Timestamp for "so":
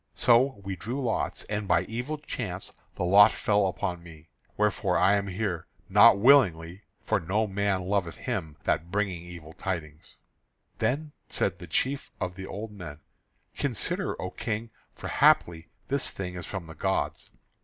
0.15-0.59